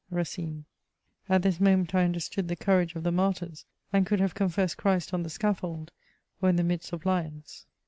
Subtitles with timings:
[0.19, 0.65] "—Racine.
[1.29, 5.13] At this moment, I understood the courage of the martyrs, and could have confessed Christ
[5.13, 5.91] on the scaffold,
[6.41, 7.67] or in the midst of lions.